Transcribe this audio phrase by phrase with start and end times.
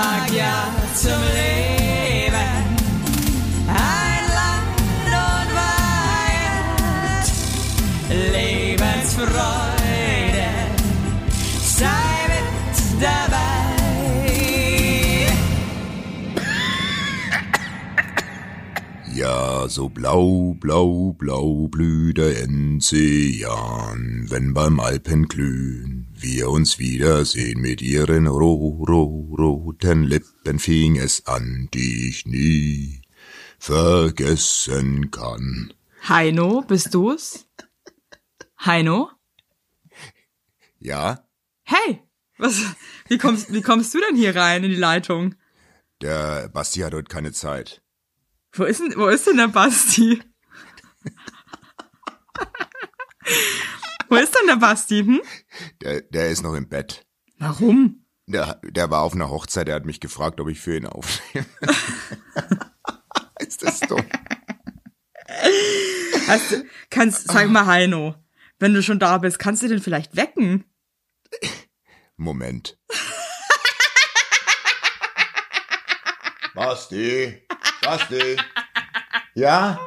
[0.00, 1.59] sag ja zum Leben.
[19.20, 27.82] Ja, so blau, blau, blau blüht der Enzian, wenn beim Alpenglühen wir uns wiedersehen mit
[27.82, 33.02] ihren ro, ro, roten Lippen fing es an, die ich nie
[33.58, 35.74] vergessen kann.
[36.08, 37.46] Heino, bist du's?
[38.64, 39.10] Heino?
[40.78, 41.28] Ja,
[41.64, 42.02] Hey,
[42.38, 42.58] was,
[43.08, 45.34] wie kommst, wie kommst du denn hier rein in die Leitung?
[46.00, 47.82] der Basti hat heute keine Zeit.
[48.52, 50.22] Wo ist denn, wo ist denn der Basti?
[54.08, 55.22] wo ist denn der Basti, hm?
[55.80, 57.06] Der, der ist noch im Bett.
[57.38, 58.04] Warum?
[58.26, 61.46] Der, der war auf einer Hochzeit, der hat mich gefragt, ob ich für ihn aufnehme.
[63.38, 64.04] ist das dumm?
[66.26, 68.14] Hast du, kannst, sag mal Heino,
[68.58, 70.64] wenn du schon da bist, kannst du den vielleicht wecken?
[72.16, 72.78] Moment.
[76.54, 77.46] Basti,
[77.82, 78.36] Basti.
[79.34, 79.78] Ja?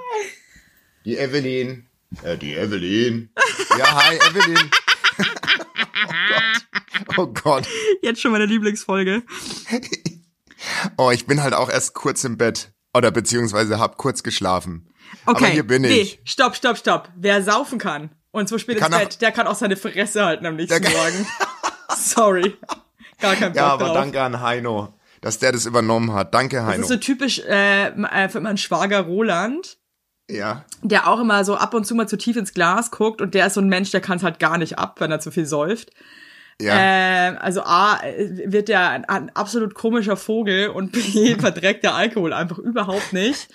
[1.06, 1.88] Die Evelyn.
[2.24, 3.30] Äh, die Evelyn.
[3.78, 4.58] Ja, hi, Evelyn.
[5.98, 7.18] oh Gott.
[7.18, 7.68] Oh Gott.
[8.02, 9.24] Jetzt schon meine Lieblingsfolge.
[10.98, 12.72] Oh, ich bin halt auch erst kurz im Bett.
[12.94, 14.88] Oder beziehungsweise hab kurz geschlafen.
[15.26, 15.46] Okay.
[15.46, 16.22] Aber hier bin nee, ich.
[16.26, 17.10] stopp, stopp, stopp.
[17.16, 20.56] Wer saufen kann und so spät ins Bett, der kann auch seine Fresse halten am
[20.56, 21.28] nächsten Morgen.
[21.98, 22.56] Sorry.
[23.20, 23.96] Gar kein Bock Ja, aber drauf.
[23.96, 26.34] danke an Heino, dass der das übernommen hat.
[26.34, 26.82] Danke, Das Heino.
[26.82, 29.78] ist so typisch äh, äh, für meinen Schwager Roland,
[30.30, 30.66] ja.
[30.82, 33.48] der auch immer so ab und zu mal zu tief ins Glas guckt und der
[33.48, 35.46] ist so ein Mensch, der kann es halt gar nicht ab, wenn er zu viel
[35.46, 35.92] säuft.
[36.62, 36.76] Ja.
[36.78, 41.96] Ähm, also A, äh, wird der ein, ein absolut komischer Vogel und B, verträgt der
[41.96, 43.48] Alkohol einfach überhaupt nicht.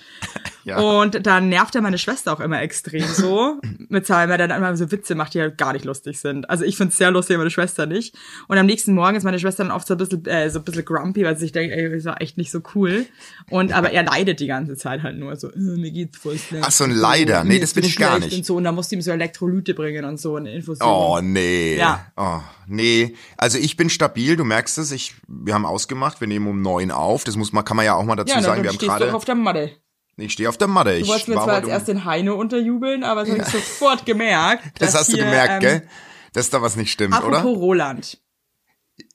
[0.68, 0.78] Ja.
[0.78, 3.58] Und dann nervt er meine Schwester auch immer extrem so,
[3.88, 6.48] mit seinem, weil er dann immer so Witze macht, die halt gar nicht lustig sind.
[6.50, 8.14] Also ich find's sehr lustig, meine Schwester nicht.
[8.48, 10.64] Und am nächsten Morgen ist meine Schwester dann oft so ein bisschen, äh, so ein
[10.64, 13.06] bisschen grumpy, weil sie sich denkt, ey, das war echt nicht so cool.
[13.50, 16.64] Und, aber er leidet die ganze Zeit halt nur so, äh, mir geht's voll schlecht.
[16.66, 17.44] Ach so, ein Leider.
[17.44, 18.36] Nee, das bin ich gar nicht.
[18.36, 20.88] Und so, und dann musste ihm so Elektrolyte bringen und so eine Infusion.
[20.88, 21.76] Oh, nee.
[21.76, 22.06] Ja.
[22.16, 23.14] Oh, nee.
[23.36, 24.92] Also ich bin stabil, du merkst es.
[24.92, 27.24] Ich, wir haben ausgemacht, wir nehmen um neun auf.
[27.24, 28.62] Das muss man, kann man ja auch mal dazu ja, sagen.
[28.62, 29.14] Wir haben du gerade.
[29.14, 29.70] auf der Matte.
[30.18, 30.90] Ich stehe auf der Matte.
[30.90, 33.48] Du Ich wolltest mir war zwar als erst den Heino unterjubeln, aber das habe ich
[33.48, 34.64] sofort gemerkt.
[34.78, 35.88] Das hast du hier, gemerkt, ähm, gell?
[36.32, 37.58] Dass da was nicht stimmt, Apropos oder?
[37.58, 38.20] Roland.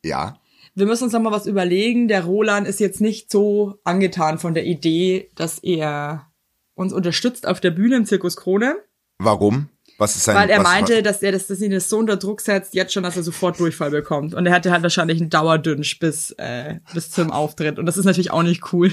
[0.03, 0.40] Ja.
[0.75, 2.08] Wir müssen uns noch mal was überlegen.
[2.08, 6.31] Der Roland ist jetzt nicht so angetan von der Idee, dass er
[6.74, 8.78] uns unterstützt auf der Bühne im Zirkus Krone,
[9.20, 9.70] Warum?
[9.97, 12.18] Was ist sein weil er was, meinte, dass er das, dass ihn das so unter
[12.18, 14.34] Druck setzt, jetzt schon, dass er sofort Durchfall bekommt.
[14.34, 17.78] Und er hatte halt wahrscheinlich einen Dauerdünsch bis, äh, bis zum Auftritt.
[17.78, 18.91] Und das ist natürlich auch nicht cool.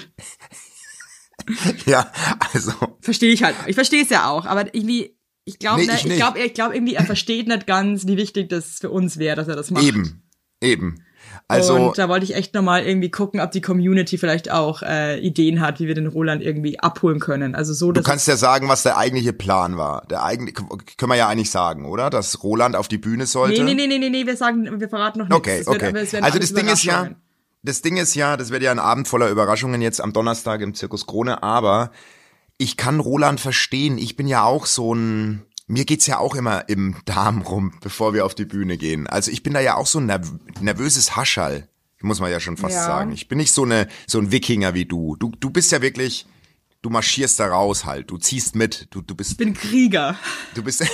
[1.87, 2.11] Ja,
[2.53, 2.73] also.
[3.01, 3.55] Verstehe ich halt.
[3.67, 6.55] Ich verstehe es ja auch, aber irgendwie, ich glaube, Nee, ne, ich ich, glaube, ich
[6.55, 9.71] glaube irgendwie, er versteht nicht ganz, wie wichtig das für uns wäre, dass er das
[9.71, 9.85] macht.
[9.85, 10.23] Eben.
[10.63, 11.03] Eben.
[11.49, 11.75] Also.
[11.75, 15.61] und da wollte ich echt nochmal irgendwie gucken, ob die Community vielleicht auch äh, Ideen
[15.61, 17.55] hat, wie wir den Roland irgendwie abholen können.
[17.55, 20.07] Also so, Du kannst ja sagen, was der eigentliche Plan war.
[20.09, 20.63] Der eigentliche,
[20.97, 22.09] können wir ja eigentlich sagen, oder?
[22.11, 23.65] Dass Roland auf die Bühne sollte.
[23.65, 25.39] Nee, nee, nee, nee, nee, wir sagen, wir verraten noch nichts.
[25.39, 26.13] Okay, wird- okay.
[26.13, 27.11] werden Also das Ding ist ja.
[27.63, 30.75] Das Ding ist ja, das wird ja ein Abend voller Überraschungen jetzt am Donnerstag im
[30.75, 31.91] Zirkus Krone, aber
[32.57, 33.99] ich kann Roland verstehen.
[33.99, 38.15] Ich bin ja auch so ein, mir geht's ja auch immer im Darm rum, bevor
[38.15, 39.07] wir auf die Bühne gehen.
[39.07, 41.69] Also ich bin da ja auch so ein nerv nervöses Haschall,
[42.03, 42.85] muss man ja schon fast Ja.
[42.85, 43.13] sagen.
[43.13, 45.17] Ich bin nicht so eine, so ein Wikinger wie du.
[45.17, 46.27] Du, du bist ja wirklich,
[46.83, 48.11] du marschierst da raus halt.
[48.11, 48.89] Du ziehst mit.
[48.91, 50.17] Du, du bist, Ich bin Krieger.
[50.55, 50.83] Du bist.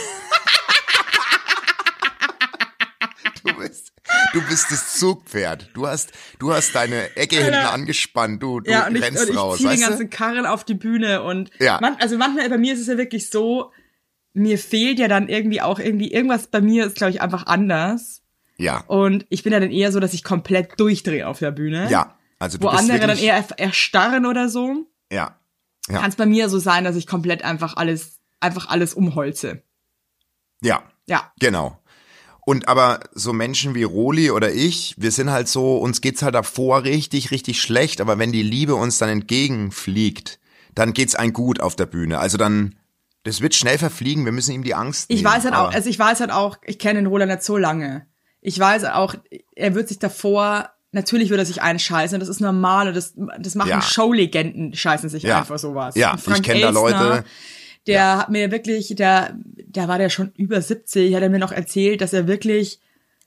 [3.44, 3.92] du bist.
[4.36, 5.70] Du bist das Zugpferd.
[5.72, 8.42] Du hast, du hast deine Ecke hinten angespannt.
[8.42, 9.56] Du, du Ja, und ich, rennst und ich raus.
[9.56, 10.10] ziehe den ganzen?
[10.10, 11.78] Karren auf die Bühne und Ja.
[11.80, 13.72] man, also manchmal bei mir ist es ja wirklich so,
[14.34, 18.20] mir fehlt ja dann irgendwie auch irgendwie, irgendwas bei mir ist, glaube ich, einfach anders.
[18.58, 18.84] Ja.
[18.88, 21.88] Und ich bin ja dann eher so, dass ich komplett durchdrehe auf der Bühne.
[21.90, 22.18] Ja.
[22.38, 24.86] Also du Wo andere dann eher erstarren oder so.
[25.10, 25.38] Ja.
[25.88, 26.00] Ja.
[26.00, 29.62] Kann es bei mir so sein, dass ich komplett einfach alles, einfach alles umholze.
[30.60, 30.82] Ja.
[31.06, 31.32] Ja.
[31.40, 31.78] Genau.
[32.48, 36.36] Und aber so Menschen wie Roli oder ich, wir sind halt so, uns geht's halt
[36.36, 40.38] davor richtig, richtig schlecht, aber wenn die Liebe uns dann entgegenfliegt,
[40.72, 42.20] dann geht's ein gut auf der Bühne.
[42.20, 42.76] Also dann,
[43.24, 45.34] das wird schnell verfliegen, wir müssen ihm die Angst Ich nehmen.
[45.34, 48.06] weiß halt auch, also ich weiß halt auch, ich kenne den Roland nicht so lange.
[48.40, 49.16] Ich weiß auch,
[49.56, 53.56] er wird sich davor, natürlich wird er sich einscheißen, das ist normal und das, das
[53.56, 53.82] machen Ja.
[53.82, 55.40] Showlegenden, scheißen sich Ja.
[55.40, 55.96] einfach sowas.
[55.96, 57.24] Ja, ich Frank kenn da Leute-
[57.86, 61.52] Der hat mir wirklich, der, der war der schon über 70, hat er mir noch
[61.52, 62.80] erzählt, dass er wirklich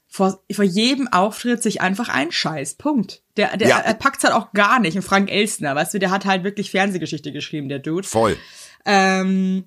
[0.08, 2.78] vor, vor jedem Auftritt sich einfach einscheißt.
[2.80, 3.22] Punkt.
[3.38, 3.80] Der, der, Ja.
[3.80, 4.96] er packt's halt auch gar nicht.
[4.96, 8.08] Und Frank Elstner, weißt du, der hat halt wirklich Fernsehgeschichte geschrieben, der Dude.
[8.08, 8.36] Voll.
[8.86, 9.66] Ähm,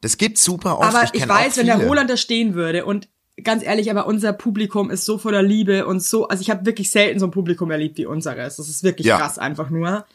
[0.00, 0.94] Das geht super oft.
[0.94, 1.78] aber ich, auch weiß, wenn der.
[1.86, 3.08] Roland da stehen würde und
[3.42, 6.90] ganz ehrlich, aber unser Publikum ist so voller Liebe und so, also ich habe wirklich
[6.90, 8.56] selten so ein Publikum erlebt wie unseres.
[8.56, 9.18] Das ist wirklich Ja.
[9.18, 10.06] krass einfach nur.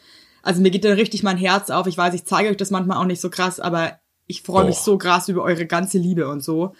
[0.42, 1.86] Also mir geht da richtig mein Herz auf.
[1.86, 3.98] Ich weiß, ich zeige euch das manchmal auch nicht so krass, aber
[4.30, 6.74] ich freue mich so krass über eure ganze Liebe und so.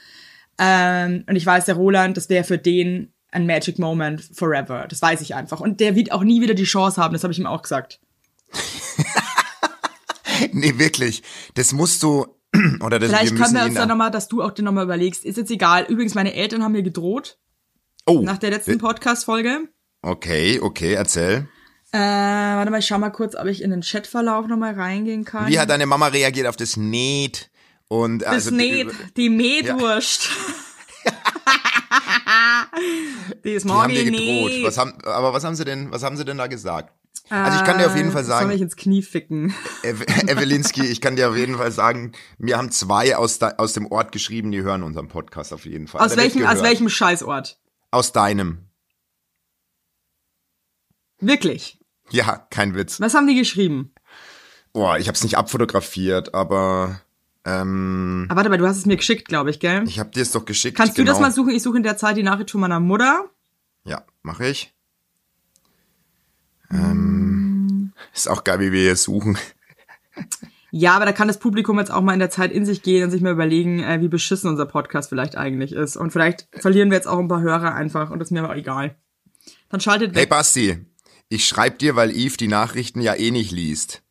[0.58, 4.86] Ähm, und ich weiß, der Roland, das wäre für den ein Magic Moment forever.
[4.88, 5.60] Das weiß ich einfach.
[5.60, 8.00] Und der wird auch nie wieder die Chance haben, das habe ich ihm auch gesagt.
[10.52, 11.22] Nee, wirklich.
[11.54, 12.26] Das musst du,
[12.84, 15.24] oder das, Vielleicht können wir uns dann nochmal, dass du auch dir nochmal überlegst.
[15.24, 15.84] Ist jetzt egal.
[15.88, 17.38] Übrigens, meine Eltern haben mir gedroht
[18.06, 19.68] Oh, nach der letzten Podcast-Folge.
[20.02, 21.48] okay, okay, erzähl.
[21.92, 25.48] Äh, warte mal, ich schau mal kurz, ob ich in den Chatverlauf nochmal reingehen kann.
[25.48, 27.50] Wie hat deine Mama reagiert auf das Näht?
[27.88, 30.28] Und das also, nicht, die Metwurst.
[33.44, 34.52] die ist Die haben morgen dir gedroht.
[34.62, 36.94] Was haben, aber was haben sie denn, was haben sie denn da gesagt?
[37.28, 39.54] Also ich kann dir auf jeden Fall Äh, Soll mich sagen, ins Knie ficken.
[39.82, 43.72] Ev Evelinski, ich kann dir auf jeden Fall sagen, mir haben zwei aus, de aus
[43.72, 46.00] dem Ort geschrieben, die hören unseren Podcast auf jeden Fall.
[46.00, 47.58] Aus welchem, aus welchem Scheißort?
[47.90, 48.68] Aus deinem.
[51.18, 51.79] Wirklich.
[52.12, 53.00] Ja, kein Witz.
[53.00, 53.92] Was haben die geschrieben?
[54.72, 57.00] Boah, ich hab's nicht abfotografiert, aber
[57.44, 59.84] ähm, Ah, warte mal, du hast es mir geschickt, glaube ich, gell?
[59.86, 60.76] ich hab dir es doch geschickt.
[60.76, 61.12] Kannst du genau.
[61.12, 61.50] das mal suchen?
[61.50, 63.24] Ich suche in der Zeit die Nachricht von meiner Mutter.
[63.84, 64.74] Ja, mache ich.
[66.70, 69.38] Ähm, ist auch geil, wie wir hier suchen.
[70.70, 73.02] Ja, aber da kann das Publikum jetzt auch mal in der Zeit in sich gehen
[73.02, 75.96] und sich mal überlegen, äh, wie beschissen unser Podcast vielleicht eigentlich ist.
[75.96, 78.56] Und vielleicht verlieren wir jetzt auch ein paar Hörer einfach und das ist mir aber
[78.56, 78.96] egal.
[79.68, 80.28] Dann schaltet Hey weg.
[80.28, 80.86] Basti,
[81.30, 84.02] ich schreib dir, weil Eve die Nachrichten ja eh nicht liest.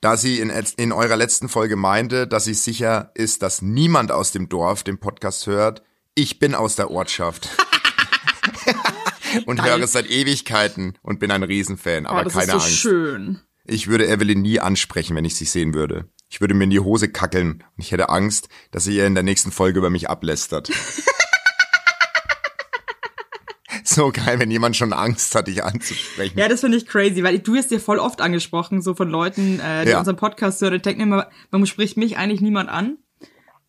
[0.00, 4.32] Da sie in, in eurer letzten Folge meinte, dass sie sicher ist, dass niemand aus
[4.32, 5.82] dem Dorf den Podcast hört.
[6.14, 7.50] Ich bin aus der Ortschaft.
[9.46, 9.70] und Geil.
[9.70, 12.78] höre es seit Ewigkeiten und bin ein Riesenfan, oh, aber das keine ist so Angst.
[12.78, 13.40] schön.
[13.66, 16.08] Ich würde Evelyn nie ansprechen, wenn ich sie sehen würde.
[16.30, 19.14] Ich würde mir in die Hose kackeln und ich hätte Angst, dass sie ihr in
[19.14, 20.70] der nächsten Folge über mich ablästert.
[23.88, 26.38] so geil, wenn jemand schon Angst hat, dich anzusprechen.
[26.38, 29.60] Ja, das finde ich crazy, weil du wirst dir voll oft angesprochen, so von Leuten,
[29.60, 29.98] äh, die Ja.
[29.98, 30.74] unseren Podcast hören.
[30.74, 32.98] Ich denke mir immer, warum spricht mich eigentlich niemand an?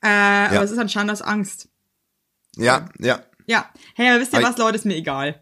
[0.02, 1.69] Äh, Aber es ist anscheinend aus Angst.
[2.56, 3.69] Ja, ja, Ja.
[3.96, 5.42] Hey, aber wisst ihr was, Leute, ist mir egal.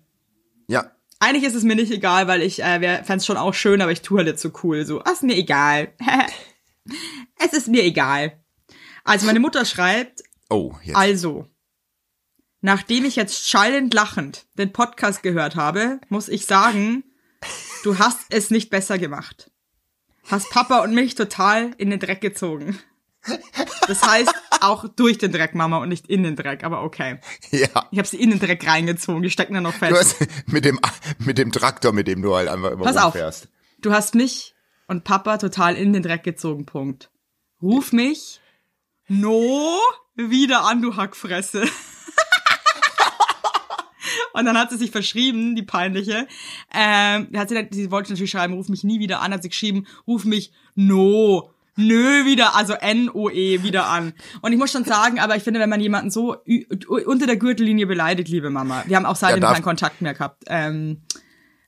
[0.68, 0.92] ja.
[1.18, 3.92] Eigentlich ist es mir nicht egal, weil ich äh, fände es schon auch schön, aber
[3.94, 4.86] ich tue halt jetzt so cool.
[4.86, 5.94] So, ah, ist mir egal.
[7.40, 8.38] es ist mir egal.
[9.06, 10.96] Also meine Mutter schreibt, Oh, jetzt.
[10.98, 11.48] also,
[12.66, 17.04] nachdem ich jetzt schallend lachend den Podcast gehört habe, muss ich sagen,
[17.84, 19.52] du hast es nicht besser gemacht.
[20.24, 22.80] Hast Papa und mich total in den Dreck gezogen.
[23.88, 27.20] Das heißt, auch durch den Dreck, Mama, und nicht in den Dreck, aber okay.
[27.52, 27.88] Ja.
[27.92, 29.92] Ich habe sie in den Dreck reingezogen, die stecken da noch fest.
[29.92, 30.80] Du hast mit dem,
[31.20, 33.14] mit dem Traktor, mit dem du halt einfach immer Pass auf.
[33.14, 33.48] rumfährst.
[33.80, 34.56] Du hast mich
[34.88, 37.12] und Papa total in den Dreck gezogen, Punkt.
[37.62, 38.42] Ruf mich
[39.08, 39.78] no
[40.16, 41.68] wieder an, du Hackfresse.
[44.38, 46.28] Und dann hat sie sich verschrieben, die peinliche.
[46.74, 49.86] Ähm, hat sie, sie wollte natürlich schreiben, ruf mich nie wieder an, hat sie geschrieben,
[50.08, 54.14] ruf mich no Nö, wieder, also N-O-E wieder an.
[54.42, 56.38] Und ich muss schon sagen, aber ich finde, wenn man jemanden so
[57.06, 60.46] unter der Gürtellinie beleidigt, liebe Mama, wir haben auch seitdem Ja, keinen Kontakt mehr gehabt.
[60.48, 61.02] Ähm,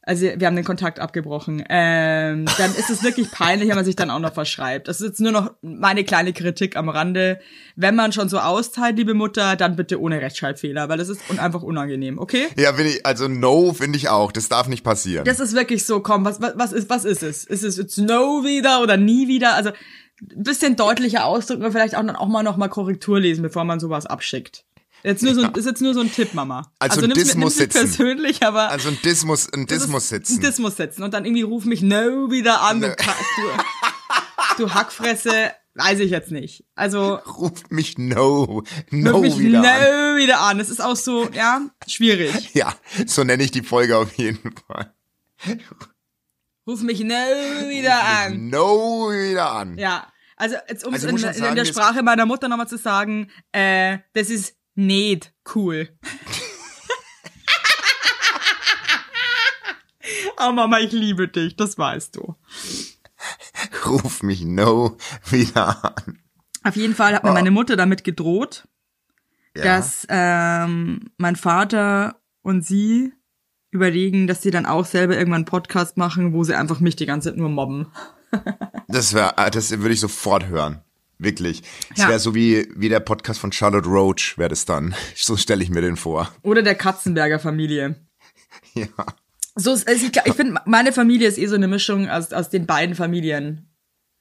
[0.07, 1.63] also wir haben den Kontakt abgebrochen.
[1.67, 4.87] Ähm, dann ist es wirklich peinlich, wenn man sich dann auch noch verschreibt.
[4.87, 7.39] Das ist jetzt nur noch meine kleine Kritik am Rande.
[7.75, 11.39] Wenn man schon so austeilt, liebe Mutter, dann bitte ohne Rechtschreibfehler, weil das ist un
[11.39, 12.47] einfach unangenehm, okay?
[12.57, 14.31] Ja, finde ich, also no finde ich auch.
[14.31, 15.25] Das darf nicht passieren.
[15.25, 17.43] Das ist wirklich so, komm, was, was, was ist, was ist es?
[17.43, 19.55] Ist es jetzt no wieder oder nie wieder?
[19.55, 19.71] Also
[20.21, 23.65] ein bisschen deutlicher ausdrücken und vielleicht auch dann auch mal noch mal Korrektur lesen, bevor
[23.65, 24.63] man sowas abschickt.
[25.03, 26.71] Jetzt nur so, ein- ist jetzt nur so ein Tipp, Mama.
[26.79, 27.79] Also nimm's muss nimm's mir sitzen.
[27.79, 30.41] persönlich, aber also ein Diss muss, ein ist- muss sitzen.
[30.41, 31.03] Das muss sitzen.
[31.03, 33.15] Und dann irgendwie ruf mich no wieder an, du, Ka-
[34.57, 35.51] du, du Hackfresse.
[35.79, 36.65] Weiß ich jetzt nicht.
[36.73, 40.17] Also, Ruf mich no, ruf no mich wieder no an.
[40.17, 40.57] wieder an.
[40.57, 42.55] Das ist auch so, ja, schwierig.
[42.55, 42.73] Ja,
[43.05, 44.91] so nenne ich die Folge auf jeden Fall.
[46.65, 47.13] Ruf mich no
[47.69, 48.49] wieder an.
[48.49, 49.77] No wieder an.
[49.77, 50.07] Ja.
[50.35, 52.77] Also, jetzt, um Also es muss in, in, sagen, der Sprache meiner Mutter nochmal zu
[52.77, 55.89] sagen, äh, das ist nicht cool.
[60.39, 62.35] oh Mama, ich liebe dich, das weißt du.
[63.85, 64.97] Ruf mich no
[65.29, 66.19] wieder an.
[66.63, 67.33] Auf jeden Fall hat mir Oh.
[67.33, 68.67] meine Mutter damit gedroht,
[69.55, 69.63] Ja.
[69.63, 73.13] dass ähm, mein Vater und sie
[73.71, 77.05] überlegen, dass sie dann auch selber irgendwann einen Podcast machen, wo sie einfach mich die
[77.05, 77.91] ganze Zeit nur mobben.
[78.89, 80.81] Das wäre, das würde ich sofort hören.
[81.19, 81.63] Wirklich.
[81.93, 82.09] Es Ja.
[82.09, 84.93] wäre so wie, wie der Podcast von Charlotte Roach, wäre das dann.
[85.15, 86.31] So stelle ich mir den vor.
[86.43, 87.95] Oder der Katzenberger Familie.
[88.73, 88.87] Ja.
[89.55, 92.49] So, ist- also ich, ich finde, meine Familie ist eh so eine Mischung aus, aus
[92.51, 93.73] den beiden Familien.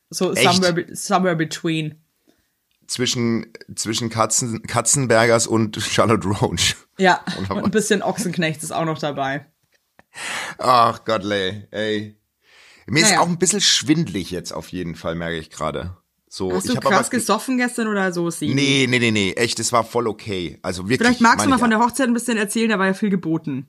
[0.08, 0.50] So Echt?
[0.62, 2.02] somewhere, somewhere between.
[2.86, 6.76] Zwischen, zwischen Katzen, Katzenbergers und Charlotte Roach.
[6.98, 9.44] Ja, und ein bisschen Ochsenknecht ist auch noch dabei.
[10.58, 12.16] Ach Gott, ey.
[12.86, 13.20] Mir ist Naja.
[13.20, 15.96] auch ein bisschen schwindlig jetzt auf jeden Fall, merke ich gerade.
[16.28, 18.30] So, Hast ich du hab krass aber, gesoffen gestern oder so?
[18.30, 18.54] Semi?
[18.54, 20.59] Nee, nee, nee, nee, echt, es war voll okay.
[20.62, 20.99] Also wirklich.
[20.99, 23.11] Vielleicht magst du mal ich von der Hochzeit ein bisschen erzählen, da war ja viel
[23.11, 23.68] geboten.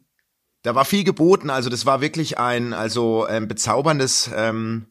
[0.63, 4.87] Da war viel geboten, also das war wirklich ein also ähm, bezauberndes ähm,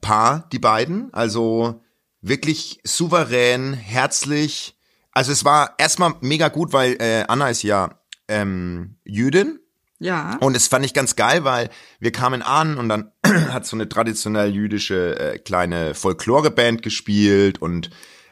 [0.00, 1.12] Paar, die beiden.
[1.14, 1.80] Also
[2.20, 4.78] wirklich souverän, herzlich.
[5.12, 9.58] Also es war erstmal mega gut, weil äh, Anna ist ja ähm, Jüdin
[9.98, 10.36] Ja.
[10.40, 13.88] und das fand ich ganz geil, weil wir kamen an und dann hat so eine
[13.88, 17.90] traditionell jüdische äh, kleine Folkloreband gespielt und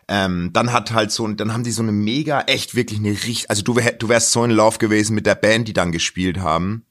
[0.08, 3.10] ähm, dann hat halt so, und dann haben die so eine mega, echt wirklich eine
[3.10, 5.92] richtig, also du, wär, du wärst so in Love gewesen mit der Band, die dann
[5.92, 6.84] gespielt haben.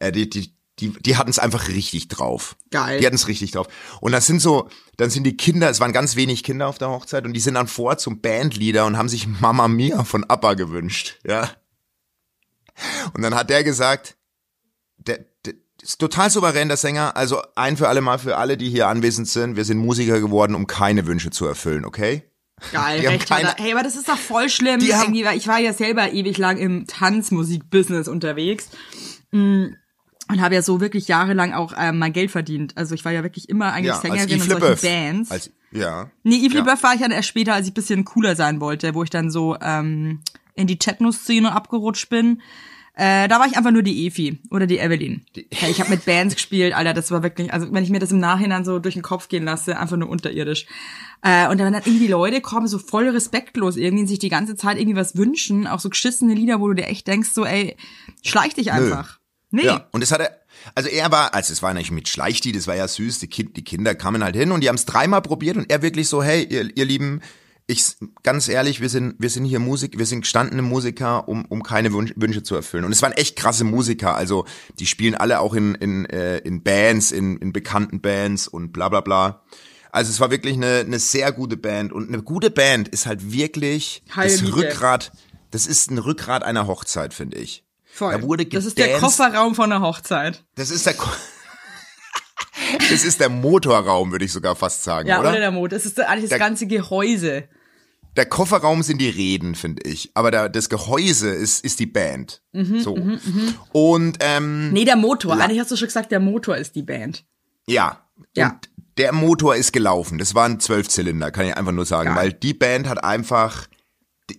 [0.00, 2.56] Äh, die, die, die, die hatten es einfach richtig drauf.
[2.70, 2.98] Geil.
[3.00, 3.68] Die hatten es richtig drauf.
[4.00, 6.90] Und das sind so, dann sind die Kinder, es waren ganz wenig Kinder auf der
[6.90, 10.54] Hochzeit und die sind dann vor zum Bandleader und haben sich Mama Mia von Abba
[10.54, 11.50] gewünscht, ja.
[13.14, 14.15] Und dann hat der gesagt,
[14.98, 17.16] der, der ist total souverän, der Sänger.
[17.16, 19.56] Also ein für alle Mal für alle, die hier anwesend sind.
[19.56, 22.22] Wir sind Musiker geworden, um keine Wünsche zu erfüllen, okay?
[22.72, 23.54] Geil, Die recht keine-.
[23.58, 24.80] Hey, aber das ist doch voll schlimm.
[24.80, 28.70] Die haben- ich war ja selber ewig lang im Tanzmusik-Business unterwegs.
[29.32, 29.66] Mm,
[30.28, 32.76] Und habe ja so wirklich jahrelang auch ähm, mein Geld verdient.
[32.76, 34.80] Also ich war ja wirklich immer eigentlich Ja, Sängerin in solchen.
[34.82, 35.30] Bands.
[35.30, 36.10] Als, ja.
[36.24, 36.82] Nee, Yves Ja.
[36.82, 39.56] War ich dann erst später, als ich bisschen cooler sein wollte, wo ich dann so
[39.60, 40.22] ähm,
[40.54, 42.40] in die Techno-Szene abgerutscht bin.
[42.98, 45.26] Äh, da war ich einfach nur die Efi oder die Evelyn.
[45.52, 48.10] Hey, ich habe mit Bands gespielt, Alter, das war wirklich, also wenn ich mir das
[48.10, 50.66] im Nachhinein so durch den Kopf gehen lasse, einfach nur unterirdisch.
[51.20, 54.78] Äh, und dann dann irgendwie Leute kommen so voll respektlos irgendwie sich die ganze Zeit
[54.78, 57.76] irgendwie was wünschen, auch so geschissene Lieder, wo du dir echt denkst, so ey,
[58.22, 59.18] schleich dich einfach.
[59.50, 59.66] Nee.
[59.66, 60.40] Ja, und das hat er,
[60.74, 63.58] also er war, also es war nicht mit Schleichti, das war ja süß, die, kind,
[63.58, 66.22] die Kinder kamen halt hin und die haben es dreimal probiert und er wirklich so,
[66.22, 67.20] hey, ihr, ihr Lieben,
[67.68, 71.64] ich, ganz ehrlich, wir sind, wir sind hier Musik, wir sind gestandene Musiker, um, um
[71.64, 72.84] keine Wunsch, Wünsche zu erfüllen.
[72.84, 74.46] Und es waren echt krasse Musiker, also
[74.78, 78.88] die spielen alle auch in, in, äh, in Bands, in, in bekannten Bands und bla
[78.88, 79.42] bla bla.
[79.90, 83.32] Also es war wirklich eine, eine sehr gute Band und eine gute Band ist halt
[83.32, 84.56] wirklich Heil das Miete.
[84.56, 85.10] Rückgrat,
[85.50, 87.64] das ist ein Rückgrat einer Hochzeit, finde ich.
[87.84, 88.12] Voll.
[88.12, 88.98] Da wurde das ist der.
[88.98, 90.44] Kofferraum von der Hochzeit.
[90.54, 91.08] Das ist der Ko
[92.90, 95.40] Das ist der Motorraum, würde ich sogar fast sagen, Ja, oder, oder?
[95.40, 95.72] der Mond.
[95.72, 97.48] Das ist eigentlich das ganze Gehäuse.
[98.16, 100.10] Der Kofferraum sind die Reden, finde ich.
[100.14, 102.42] Aber der, das Gehäuse ist, ist die Band.
[102.52, 102.98] Mhm, so.
[103.72, 105.38] Und ähm, Nee, der Motor.
[105.38, 107.24] Eigentlich hast du schon gesagt, der Motor ist die Band.
[107.66, 108.02] ja.
[108.34, 108.48] Ja.
[108.48, 110.16] Und der Motor ist gelaufen.
[110.18, 112.14] Das waren Zwölfzylinder, kann ich einfach nur sagen.
[112.14, 112.16] Geil.
[112.16, 113.66] Weil die Band hat einfach,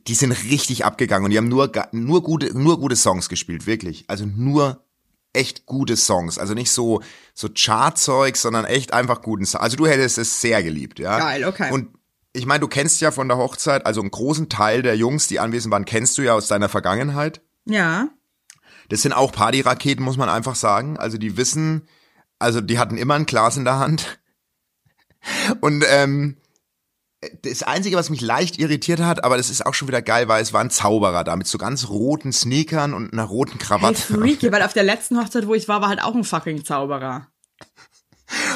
[0.07, 4.05] die, sind richtig abgegangen und die haben nur, nur gute, nur gute Songs gespielt, wirklich.
[4.07, 4.83] Also nur
[5.33, 6.39] echt gute Songs.
[6.39, 7.01] Also nicht so,
[7.35, 9.61] so Chartzeug, sondern echt einfach guten Songs.
[9.61, 11.19] Also du hättest es sehr geliebt, ja.
[11.19, 11.71] Geil, okay.
[11.71, 11.89] Und
[12.37, 15.39] ich meine, du kennst ja von der Hochzeit, also einen großen Teil der Jungs, die
[15.39, 17.41] anwesend waren, kennst du ja aus deiner Vergangenheit.
[17.65, 18.09] Ja.
[18.89, 20.97] Das sind auch Partyraketen, muss man einfach sagen.
[20.97, 21.87] Also die wissen,
[22.39, 24.19] also die hatten immer ein Glas in der Hand.
[25.61, 26.37] Und ähm,
[27.41, 30.39] das Einzige, was mich leicht irritiert hat, aber das ist auch schon wieder geil, war,
[30.39, 34.13] es war ein Zauberer da mit so ganz roten Sneakern und einer roten Hey, Krawatte.
[34.13, 37.27] freaky, weil auf der letzten Hochzeit, wo ich war, war halt auch ein fucking Zauberer.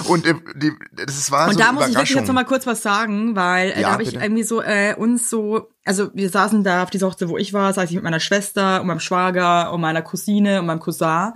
[0.08, 2.68] Und äh, die, das war Und so da muss ich wirklich jetzt noch mal kurz
[2.68, 6.30] was sagen, weil äh, Ja, da habe ich irgendwie so äh, uns so, also wir
[6.30, 9.00] saßen da auf dieser Hochzeit, wo ich war, saß ich mit meiner Schwester und meinem
[9.00, 11.32] Schwager und meiner Cousine und meinem Cousin.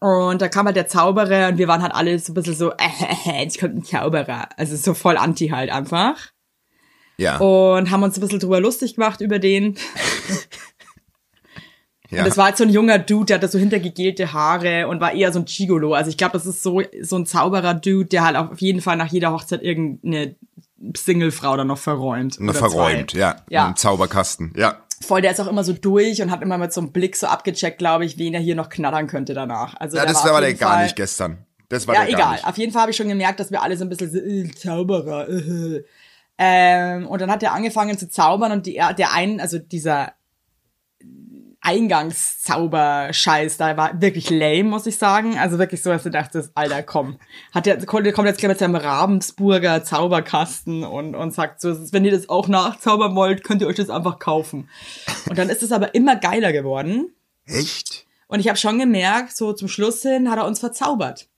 [0.00, 2.72] Und da kam halt der Zauberer und wir waren halt alle so ein bisschen so,
[2.72, 4.48] äh, jetzt kommt ein Zauberer.
[4.56, 6.16] Also so voll anti halt einfach.
[7.16, 9.76] ja, Und haben uns ein bisschen drüber lustig gemacht über den.
[12.14, 12.20] ja.
[12.22, 15.12] Und das war halt so ein junger Dude, der hatte so hintergegelte Haare und war
[15.12, 15.94] eher so ein Gigolo.
[15.94, 19.08] Also ich glaube, das ist so, so ein Zauberer-Dude, der halt auf jeden Fall nach
[19.08, 20.34] jeder Hochzeit irgendeine
[20.96, 22.38] Singlefrau dann noch verräumt.
[22.40, 23.18] Oder verräumt, zwei.
[23.18, 23.36] ja.
[23.48, 23.68] Ja.
[23.68, 24.78] Ein Zauberkasten, ja.
[25.00, 27.26] Voll, der ist auch immer so durch und hat immer mit so einem Blick so
[27.26, 29.74] abgecheckt, glaube ich, wen er hier noch knattern könnte danach.
[29.78, 31.38] Also Ja, das war war der gar Fall- nicht gestern.
[31.68, 32.32] Das war Ja, der gar egal.
[32.34, 32.46] nicht.
[32.46, 34.50] Auf jeden Fall habe ich schon gemerkt, dass wir alle so ein bisschen so, äh,
[34.54, 35.28] Zauberer.
[35.28, 35.84] Äh.
[36.38, 40.12] Ähm, und dann hat er angefangen zu zaubern und die, der ein, also dieser
[41.64, 45.38] Eingangszauber-Scheiß, da war wirklich lame, muss ich sagen.
[45.38, 47.18] Also wirklich so, dass du dachtest, Alter, komm.
[47.52, 52.10] Hat der, kommt jetzt gleich mit seinem Ravensburger Zauberkasten und, und sagt so, wenn ihr
[52.12, 54.68] das auch nachzaubern wollt, könnt ihr euch das einfach kaufen.
[55.28, 57.14] Und dann ist es aber immer geiler geworden.
[57.46, 58.06] Echt?
[58.28, 61.28] Und ich habe schon gemerkt, so zum Schluss hin hat er uns verzaubert.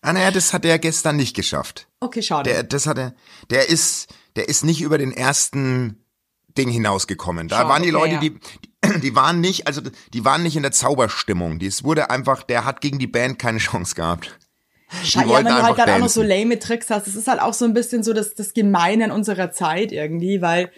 [0.00, 1.88] Ah, naja, das hat er gestern nicht geschafft.
[2.00, 2.50] Okay, schade.
[2.50, 3.14] Der, das hat er,
[3.50, 6.02] der ist, der ist nicht über den ersten
[6.56, 7.48] Ding hinausgekommen.
[7.48, 8.20] Da Schau, waren die Leute, ja.
[8.20, 8.38] die,
[9.00, 9.80] die waren nicht, also
[10.12, 11.60] die waren nicht in der Zauberstimmung.
[11.60, 14.38] Es wurde einfach, der hat gegen die Band keine Chance gehabt.
[15.04, 17.40] Scheiße, ja, wenn du halt gerade auch noch so lame Tricks hast, das ist halt
[17.40, 20.70] auch so ein bisschen so das, das Gemeine in unserer Zeit irgendwie, weil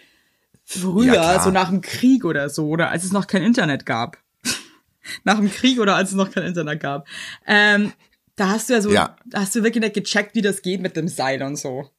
[0.65, 4.19] früher, Ja, so nach dem Krieg oder so, oder als es noch kein Internet gab,
[5.25, 7.09] nach dem Krieg oder als es noch kein Internet gab,
[7.47, 7.93] ähm,
[8.37, 9.17] da hast du ja so, Ja.
[9.27, 11.91] da hast du wirklich nicht gecheckt, wie das geht mit dem Seil und so.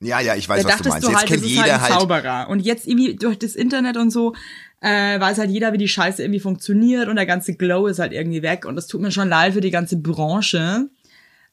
[0.00, 1.06] Ja, ja, ich weiß, Da was du meinst.
[1.06, 2.48] du Jetzt halt, kennt jeder halt ein halt, Zauberer.
[2.48, 4.34] Und jetzt irgendwie durch das Internet und so,
[4.80, 8.12] äh, weiß halt jeder, wie die Scheiße irgendwie funktioniert und der ganze Glow ist halt
[8.12, 8.66] irgendwie weg.
[8.66, 10.88] Und das tut mir schon leid für die ganze Branche,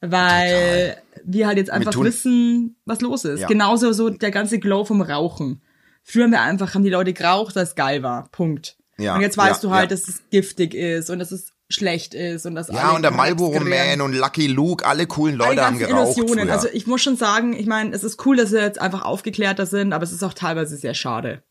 [0.02, 3.42] weil wir halt jetzt einfach wissen, was los ist.
[3.42, 3.48] Ja.
[3.48, 5.62] Genauso so der ganze Glow vom Rauchen.
[6.04, 8.28] Früher haben wir einfach, haben die Leute geraucht, weil es geil war.
[8.32, 8.76] Punkt.
[8.98, 9.96] Ja, und jetzt weißt ja, du halt, ja.
[9.96, 13.12] dass es giftig ist und dass es schlecht ist und dass ja, alle und der
[13.12, 16.46] Marlboro Man und Lucky Luke, alle coolen alle Leute haben ganzen geraucht Illusionen.
[16.46, 16.54] früher.
[16.54, 19.66] Also ich muss schon sagen, ich meine, es ist cool, dass wir jetzt einfach aufgeklärter
[19.66, 21.44] sind, aber es ist auch teilweise sehr schade.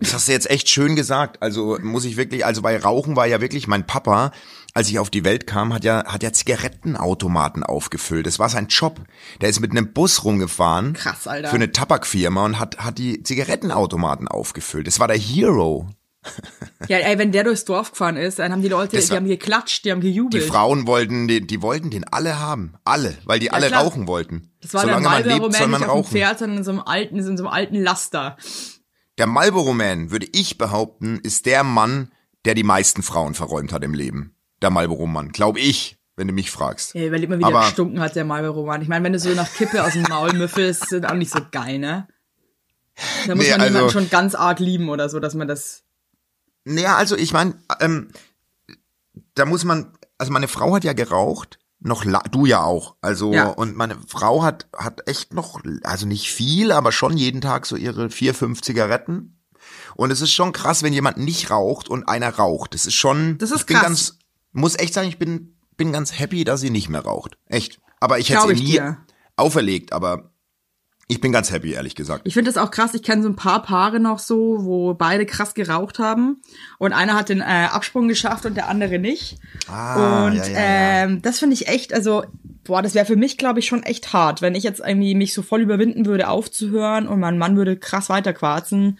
[0.00, 1.42] Das hast du jetzt echt schön gesagt.
[1.42, 4.30] Also muss ich wirklich, also bei Rauchen war ja wirklich mein Papa,
[4.72, 8.26] als ich auf die Welt kam, hat ja, hat ja Zigarettenautomaten aufgefüllt.
[8.26, 9.00] Das war sein Job.
[9.40, 10.92] Der ist mit einem Bus rumgefahren.
[10.92, 11.48] Krass, Alter.
[11.48, 14.86] Für eine Tabakfirma und hat, hat die Zigarettenautomaten aufgefüllt.
[14.86, 15.88] Das war der Hero.
[16.88, 19.26] Ja, ey, wenn der durchs Dorf gefahren ist, dann haben die Leute, Das die haben
[19.26, 20.44] geklatscht, die haben Die gejubelt.
[20.44, 22.74] Frauen wollten den, die wollten den alle haben.
[22.84, 23.16] Alle.
[23.24, 23.82] Weil die alle klar.
[23.82, 24.50] rauchen wollten.
[24.60, 26.12] das war Solange der Marlboro Man nicht auf dem.
[26.12, 28.36] Pferd, sondern in so einem alten, in so einem alten Laster.
[29.18, 32.12] Der Marlboro Man, würde ich behaupten, ist der Mann,
[32.44, 34.34] der die meisten Frauen verräumt hat im Leben.
[34.62, 35.30] Der Marlboro Mann.
[35.32, 36.94] Glaube ich, wenn du mich fragst.
[36.94, 38.80] Ja, überleg mal, wie Aber- der gestunken hat, der Marlboro Man.
[38.82, 41.40] Ich meine, wenn du so nach Kippe aus dem Maul müffelst, sind auch nicht so
[41.50, 42.06] geil, ne?
[43.26, 45.82] Da muss Nee, man jemanden also- schon ganz arg lieben oder so, dass man das.
[46.74, 48.08] Naja, also ich meine, ähm,
[49.34, 52.96] da muss man, also meine Frau hat ja geraucht, noch du ja auch.
[53.00, 53.46] Also Ja.
[53.48, 57.76] und meine Frau hat hat echt noch, also nicht viel, aber schon jeden Tag so
[57.76, 59.40] ihre vier, fünf Zigaretten.
[59.94, 62.74] Und es ist schon krass, wenn jemand nicht raucht und einer raucht.
[62.74, 63.38] Das ist schon.
[63.38, 63.86] Das ist ich bin krass.
[63.86, 64.18] ganz,
[64.52, 67.38] muss echt sagen, ich bin bin ganz happy, dass sie nicht mehr raucht.
[67.46, 67.80] Echt.
[68.00, 68.98] Aber ich hätte ihr nie dir.
[69.36, 69.92] auferlegt.
[69.92, 70.32] Aber
[71.10, 72.22] ich bin ganz happy, ehrlich gesagt.
[72.26, 72.92] Ich finde das auch krass.
[72.92, 76.42] Ich kenne so ein paar Paare noch so, wo beide krass geraucht haben.
[76.78, 79.38] Und einer hat den äh, Absprung geschafft und der andere nicht.
[79.68, 81.04] Ah, und ja, ja, ja.
[81.04, 82.24] Ähm, das finde ich echt, also,
[82.64, 85.32] boah, das wäre für mich, glaube ich, schon echt hart, wenn ich jetzt irgendwie mich
[85.32, 88.98] so voll überwinden würde, aufzuhören und mein Mann würde krass weiterquarzen.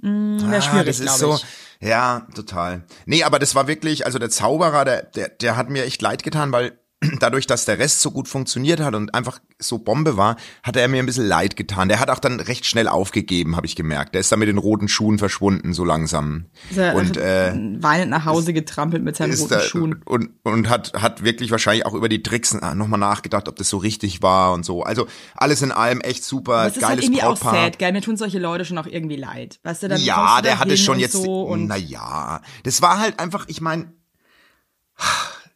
[0.00, 1.44] Wäre Ah, schwierig, das ist glaube so,
[1.80, 1.88] ich.
[1.88, 2.84] ja, total.
[3.06, 6.22] Nee, aber das war wirklich, also der Zauberer, der, der, der hat mir echt leid
[6.22, 6.78] getan, weil
[7.20, 10.88] dadurch, dass der Rest so gut funktioniert hat und einfach so Bombe war, hat er
[10.88, 11.88] mir ein bisschen leid getan.
[11.88, 14.14] Der hat auch dann recht schnell aufgegeben, habe ich gemerkt.
[14.14, 16.46] Der ist dann mit den roten Schuhen verschwunden, so langsam.
[16.74, 20.02] Er und äh, weinend nach Hause getrampelt mit seinen roten da, Schuhen.
[20.04, 23.76] und und hat hat wirklich wahrscheinlich auch über die Tricks nochmal nachgedacht, ob das so
[23.76, 24.82] richtig war und so.
[24.82, 25.06] Also
[25.36, 27.64] alles in allem echt super, Aber es ist halt geiles irgendwie auch Brautpaar.
[27.64, 27.92] sad, gell?
[27.92, 29.60] Mir tun solche Leute schon auch irgendwie leid.
[29.62, 33.20] Weißt du, dann Ja, der hatte schon jetzt, So und na ja, das war halt
[33.20, 33.92] einfach, ich meine,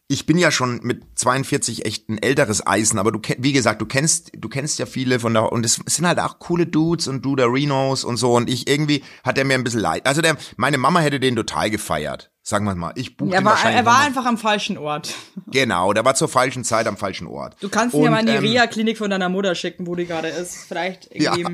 [0.07, 3.85] ich bin ja schon mit 42 echt ein älteres Eisen, aber du wie gesagt, du
[3.85, 7.23] kennst, du kennst ja viele von da und es sind halt auch coole Dudes und
[7.23, 10.05] Duderinos und so und ich irgendwie hat er mir ein bisschen leid.
[10.05, 12.91] Also der, meine Mama hätte den total gefeiert, sagen wir mal.
[12.95, 15.15] Ich buche er den war, wahrscheinlich er war einfach am falschen Ort.
[15.47, 17.55] Genau, der war zur falschen Zeit am falschen Ort.
[17.61, 20.05] Du kannst ihn ja mal in die ähm, Reha-Klinik von deiner Mutter schicken, wo die
[20.05, 20.65] gerade ist.
[20.67, 21.49] Vielleicht irgendwie Ja,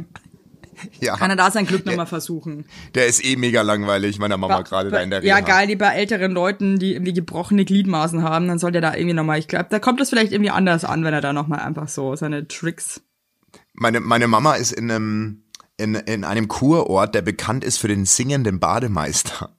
[1.18, 2.66] kann er da sein Glück nochmal versuchen.
[2.96, 5.38] der ist eh mega langweilig, meiner Mama gerade da in der Reha.
[5.38, 8.96] Ja, geil, die bei älteren Leuten, die irgendwie gebrochene Gliedmaßen haben, dann soll der da
[8.96, 11.60] irgendwie nochmal, ich glaube, da kommt das vielleicht irgendwie anders an, wenn er da nochmal
[11.60, 13.02] einfach so seine Tricks.
[13.74, 15.44] Meine, meine Mama ist in einem,
[15.78, 19.56] in, in einem Kurort, der bekannt ist für den singenden Bademeister.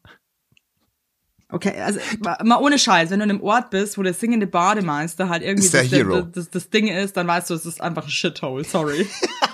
[1.53, 1.99] Okay, also
[2.45, 5.69] mal ohne Scheiß, wenn du in einem Ort bist, wo der singende Bademeister halt irgendwie
[5.69, 5.91] das.
[5.91, 9.09] Das, das, das Ding ist, dann weißt du, es ist einfach ein Shithole, sorry.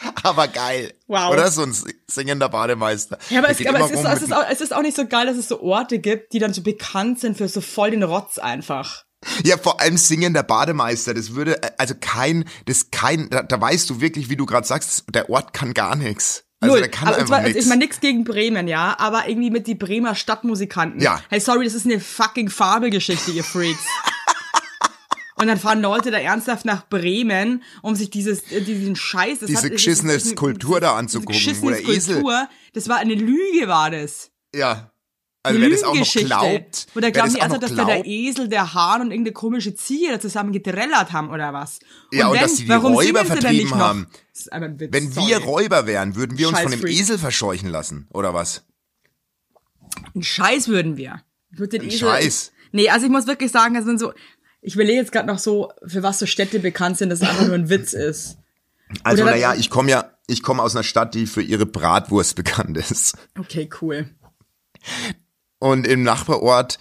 [0.22, 0.94] Aber geil.
[1.06, 1.32] Wow.
[1.32, 1.74] Oder so ein
[2.06, 3.18] singender Bademeister.
[3.28, 5.26] Ja, aber, es, aber es, ist, es, ist auch, es ist auch nicht so geil,
[5.26, 8.38] dass es so Orte gibt, die dann so bekannt sind für so voll den Rotz
[8.38, 9.04] einfach.
[9.44, 13.90] Ja, vor allem singender Bademeister, das würde, äh, also kein, das kein, da, da weißt
[13.90, 16.44] du wirklich, wie du gerade sagst, der Ort kann gar nichts.
[16.60, 16.80] Also Null.
[16.80, 17.62] der kann aber einfach zwar, nichts.
[17.62, 21.00] ich meine nichts gegen Bremen, ja, aber irgendwie mit die Bremer Stadtmusikanten.
[21.00, 21.22] Ja.
[21.28, 23.80] Hey, sorry, das ist eine fucking Fabelgeschichte, ihr Freaks.
[25.40, 29.46] Und dann fahren Leute da ernsthaft nach Bremen, um sich dieses, äh, diesen Scheiß, das
[29.48, 32.22] Diese hat, geschissene das Skulptur da anzugucken, wo der Esel-
[32.74, 34.30] das war eine Lüge, war das.
[34.54, 34.90] ja.
[35.42, 38.04] Also wer das auch noch glaubt, Oder glauben das die also, noch dass da der
[38.04, 41.78] Esel, der Hahn und irgendeine komische Ziege da zusammen gedrellert haben oder was?
[42.12, 44.06] Ja, und wenn, dass die die warum Räuber sie vertrieben haben.
[44.34, 44.48] Das
[44.78, 45.28] Witz, wenn sorry.
[45.30, 47.00] wir Räuber wären, würden wir uns von dem Scheißfreak.
[47.00, 48.66] Esel verscheuchen lassen, oder was?
[50.14, 51.22] Ein Scheiß würden wir.
[51.52, 52.52] Ich würd den Ein Esel, Scheiß.
[52.72, 54.12] Nee, also ich muss wirklich sagen, es sind so,
[54.62, 57.46] ich überlege jetzt gerade noch so, für was so Städte bekannt sind, dass es einfach
[57.46, 58.38] nur ein Witz ist.
[59.02, 62.76] Also naja, ich komme ja, ich komme aus einer Stadt, die für ihre Bratwurst bekannt
[62.76, 63.16] ist.
[63.38, 64.10] Okay, cool.
[65.58, 66.78] Und im Nachbarort,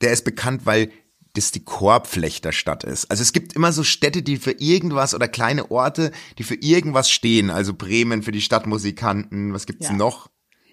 [0.00, 0.90] der ist bekannt, weil
[1.34, 3.10] das die Korbflechterstadt ist.
[3.10, 7.10] Also es gibt immer so Städte, die für irgendwas oder kleine Orte, die für irgendwas
[7.10, 7.50] stehen.
[7.50, 9.52] Also Bremen für die Stadtmusikanten.
[9.52, 9.92] Was gibt's Ja.
[9.92, 10.30] noch?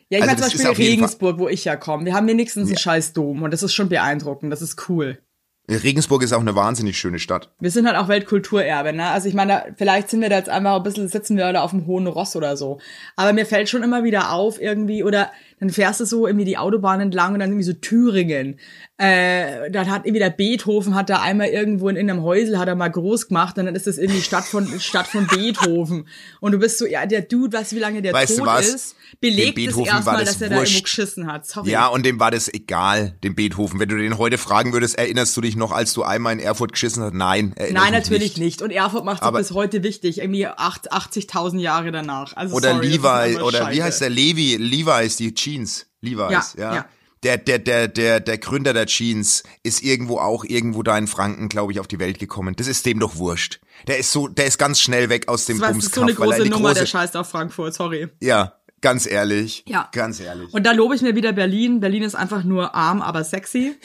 [0.09, 2.05] Ja, ich Also meine zum Beispiel Regensburg, wo ich ja komme.
[2.05, 4.51] Wir haben wenigstens einen scheiß Dom und das ist schon beeindruckend.
[4.51, 5.19] Das ist cool.
[5.67, 7.51] Regensburg ist auch eine wahnsinnig schöne Stadt.
[7.59, 9.07] Wir sind halt auch Weltkulturerbe, ne?
[9.07, 11.71] Also ich meine, vielleicht sind wir da jetzt einfach ein bisschen, sitzen wir da auf
[11.71, 12.79] dem hohen Ross oder so.
[13.15, 15.31] Aber mir fällt schon immer wieder auf irgendwie, oder
[15.65, 18.59] dann fährst du so irgendwie die Autobahn entlang und dann irgendwie so Thüringen.
[18.97, 22.75] Äh, dann hat irgendwie der Beethoven hat da einmal irgendwo in irgendeinem Häusel hat er
[22.75, 26.07] mal groß gemacht und dann ist das irgendwie Stadt von, Stadt von Beethoven.
[26.39, 28.45] Und du bist so, ja, der Dude, weißt du, wie lange der Weißt du tot
[28.47, 28.67] was?
[28.67, 28.95] ist?
[29.19, 30.83] Belegt Dem es Beethoven erstmal, das dass er da irgendwo wurscht.
[30.85, 31.45] geschissen hat.
[31.45, 31.71] Sorry.
[31.71, 33.79] Ja, und dem war das egal, dem Beethoven.
[33.79, 36.71] Wenn du den heute fragen würdest, erinnerst du dich noch, als du einmal in Erfurt
[36.71, 37.13] geschissen hast?
[37.13, 38.61] Nein, Nein, natürlich nicht.
[38.61, 42.35] Und Erfurt macht es bis heute wichtig, irgendwie acht- 80.000 Jahre danach.
[42.35, 43.83] Also Oder sorry, ist Levi, oder wie scheiße.
[43.83, 44.09] heißt der?
[44.09, 45.87] Levi, Levi's, die Jeans.
[46.01, 46.75] Levi's, Ja, ja.
[46.75, 46.85] ja.
[47.23, 51.49] Der, der, der, der, der Gründer der Jeans ist irgendwo auch irgendwo da in Franken,
[51.49, 52.55] glaube ich, auf die Welt gekommen.
[52.55, 53.59] Das ist dem doch wurscht.
[53.87, 56.13] Der ist so, der ist ganz schnell weg aus dem war- das ist so eine
[56.13, 58.09] Bumskampf, große in die Nummer, der große, scheißt auf Frankfurt, sorry.
[58.21, 59.63] ja, ganz ehrlich.
[59.67, 59.89] Ja.
[59.91, 60.53] Ganz ehrlich.
[60.53, 61.79] Und da lobe ich mir wieder Berlin.
[61.79, 63.75] Berlin ist einfach nur arm, aber sexy.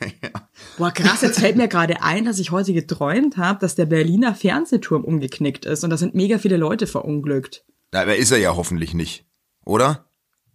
[0.78, 4.34] Boah, krass, jetzt fällt mir gerade ein, dass ich heute geträumt habe, dass der Berliner
[4.34, 7.64] Fernsehturm umgeknickt ist und da sind mega viele Leute verunglückt.
[7.92, 9.24] Aber ist er ja hoffentlich nicht,
[9.64, 10.08] oder?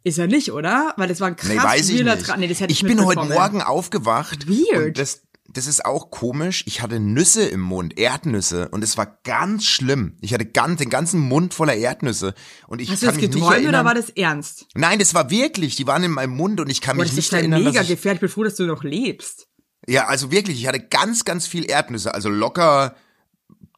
[0.04, 0.94] Ist er nicht, oder?
[0.98, 2.38] Weil das war ein krass Nee, weiß ich nicht.
[2.38, 3.26] Nee, das hätte ich ich bin heute.
[3.26, 4.48] Morgen aufgewacht.
[4.48, 4.88] Weird.
[4.88, 6.64] Und das, das ist auch komisch.
[6.68, 8.70] Ich hatte Nüsse im Mund, Erdnüsse.
[8.70, 10.16] Und es war ganz schlimm.
[10.22, 12.34] Ich hatte ganz, den ganzen Mund voller Erdnüsse.
[12.68, 13.76] Und ich Hast du kann das mich nicht geträumt erinnern.
[13.76, 14.68] oder war das ernst?
[14.74, 15.76] Nein, das war wirklich.
[15.76, 17.64] Die waren in meinem Mund und ich kann Boah, mich das nicht ist erinnern.
[17.64, 18.18] mega ich, gefährlich.
[18.18, 19.48] Ich bin froh, dass du noch lebst.
[19.88, 20.60] ja, also wirklich.
[20.62, 22.14] Ich hatte ganz, ganz viel Erdnüsse.
[22.14, 22.96] Also locker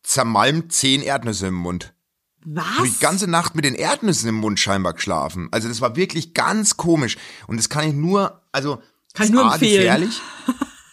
[0.04, 1.94] zermalmt zehn Erdnüsse im Mund.
[2.44, 2.66] Was?
[2.84, 5.48] die ganze Nacht mit den Erdnüssen im Mund scheinbar geschlafen.
[5.52, 7.18] Also das war wirklich ganz komisch.
[7.48, 8.82] Und das kann ich nur, also
[9.14, 9.82] Kann ich nur A, empfehlen.
[9.82, 10.22] gefährlich.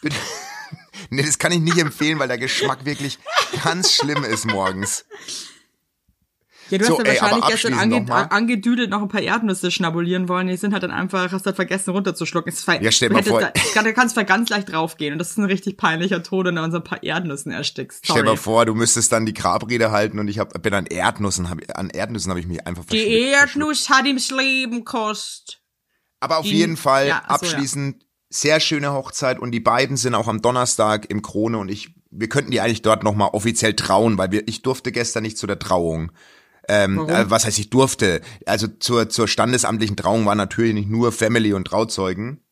[1.10, 3.18] Nee, das kann ich nicht empfehlen, weil der Geschmack wirklich
[3.64, 5.06] ganz schlimm ist morgens.
[6.70, 9.20] Ja, du So, hast ja ey, wahrscheinlich gestern abschließend ange noch angedüdelt noch ein paar
[9.22, 10.46] Erdnüsse schnabulieren wollen.
[10.48, 12.52] Die sind halt dann einfach, hast du vergessen runterzuschlucken.
[12.52, 15.38] Es Ja, stell mal vor- Da, da kannst du ganz leicht draufgehen und das ist
[15.38, 18.00] ein richtig peinlicher Tod, wenn du an so ein paar Erdnüssen erstickst.
[18.04, 18.26] Stell Sorry.
[18.26, 21.48] dir mal vor, du müsstest dann die Grabrede halten und ich hab, bin an Erdnüssen,
[21.50, 23.32] hab, an Erdnüssen habe ich mich einfach Die verschluckt.
[23.32, 25.60] Erdnuss hat ihm das Leben kost.
[26.20, 27.52] Aber auf die- jeden Fall Ja, ach so, ja.
[27.52, 31.94] abschließend sehr schöne Hochzeit und die beiden sind auch am Donnerstag im Krone und ich,
[32.10, 35.46] wir könnten die eigentlich dort nochmal offiziell trauen, weil wir, ich durfte gestern nicht zu
[35.46, 36.12] der Trauung.
[36.68, 38.20] Ähm, äh, was heißt ich durfte?
[38.46, 42.42] Also zur, zur standesamtlichen Trauung waren natürlich nicht nur Family und Trauzeugen.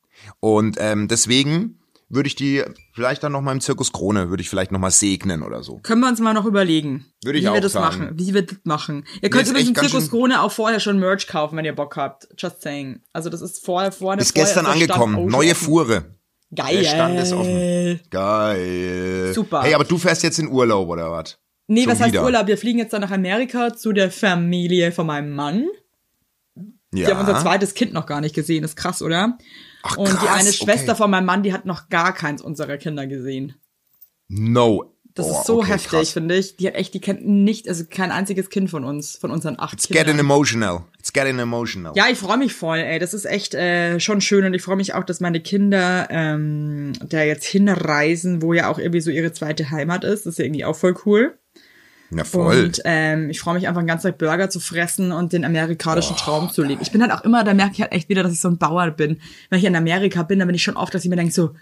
[0.41, 2.63] Und ähm, deswegen würde ich die
[2.95, 5.79] vielleicht dann nochmal im Zirkus Krone, würde ich vielleicht nochmal segnen oder so.
[5.83, 7.99] Können wir uns mal noch überlegen, Würde ich wie auch wir das sagen.
[8.05, 8.19] machen.
[8.19, 9.05] Wie wir das machen.
[9.23, 12.29] Ihr könnt übrigens im Zirkus Krone auch vorher schon Merch kaufen, wenn ihr Bock habt.
[12.39, 13.01] Just saying.
[13.13, 15.27] Also das ist vorher, vorher, Ist vorher gestern angekommen.
[15.27, 15.55] Neue.
[15.55, 16.17] Fuhre.
[16.55, 16.83] Geil.
[16.83, 18.01] Der Stand ist offen.
[18.11, 19.33] Geil.
[19.35, 19.63] Super.
[19.63, 21.39] Hey, aber du fährst jetzt in Urlaub oder was?
[21.69, 22.25] Nee, Schon was heißt wieder.
[22.25, 22.47] Urlaub?
[22.47, 25.67] Wir fliegen jetzt dann nach Amerika zu der Familie von meinem Mann.
[26.95, 27.07] Ja.
[27.07, 28.65] Die haben unser zweites Kind noch gar nicht gesehen.
[28.65, 29.37] Ist krass, oder?
[29.83, 30.99] Ach, Und die eine Schwester okay.
[31.03, 33.55] von meinem Mann, die hat noch gar keins unserer Kinder gesehen.
[34.29, 34.93] No.
[35.15, 36.57] Das Oh, ist so okay, heftig, finde ich.
[36.59, 39.73] Die hat echt, die kennt nicht, also kein einziges Kind von uns, von unseren acht
[39.75, 40.05] It's Kindern.
[40.07, 40.85] getting emotional.
[40.99, 41.93] It's getting emotional.
[41.97, 42.99] Ja, ich freue mich voll, ey.
[42.99, 46.93] Das ist echt äh, schon schön und ich freue mich auch, dass meine Kinder ähm,
[47.09, 50.27] da jetzt hinreisen, wo ja auch irgendwie so ihre zweite Heimat ist.
[50.27, 51.39] Das ist ja irgendwie auch voll cool.
[52.11, 52.65] Ja, voll.
[52.67, 56.17] Und ähm, ich freue mich einfach, den ganzen Tag Burger zu fressen und den amerikanischen
[56.17, 56.81] Traum zu leben.
[56.83, 58.59] Ich bin halt auch immer, da merke ich halt echt wieder, dass ich so ein
[58.59, 59.19] Bauer bin.
[59.51, 61.55] Wenn ich in Amerika bin, dann bin ich schon oft, dass ich mir denke so,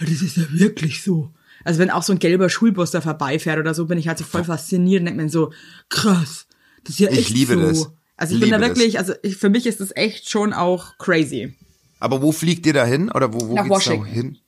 [0.00, 1.30] "Ja, das ist ja wirklich so.
[1.62, 4.24] Also wenn auch so ein gelber Schulbus da vorbeifährt oder so, bin ich halt so
[4.24, 5.52] voll fasziniert und denke mir so,
[5.88, 6.46] krass,
[6.82, 7.60] das ist ja Ich echt liebe so.
[7.60, 7.90] das.
[8.16, 10.98] Also ich bin da Liebe wirklich, also ich, für mich ist das echt schon auch
[10.98, 11.54] crazy.
[12.00, 13.10] Aber wo fliegt ihr da hin?
[13.10, 14.04] Oder wo, wo Nach geht's Washington.
[14.06, 14.38] da hin?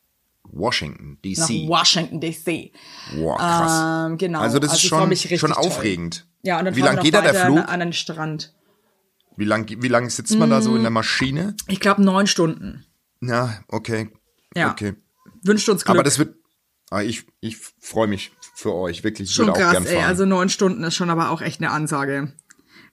[0.52, 1.68] Washington, Nach D.C.
[1.68, 2.72] Washington D.C.
[3.16, 4.10] Wow, krass.
[4.10, 4.40] Ähm, genau.
[4.40, 5.64] Also das ist freu schon, schon toll.
[5.64, 6.26] aufregend.
[6.42, 7.68] Ja, und dann Wie fahren lang wir geht da der Flug?
[7.68, 8.54] An den Strand.
[9.36, 11.54] Wie lang, wie lang sitzt man da so in der Maschine?
[11.68, 12.86] Ich glaube neun Stunden.
[13.20, 14.10] Ja, okay.
[14.54, 14.70] Ja.
[14.70, 14.94] Okay.
[15.42, 15.96] Wünscht uns Glück.
[15.96, 16.36] Aber das wird,
[16.90, 19.28] ah, ich, ich freue mich für euch, wirklich.
[19.28, 20.02] Ich schon würde krass, ey.
[20.02, 22.32] Also neun Stunden ist schon aber auch echt eine Ansage.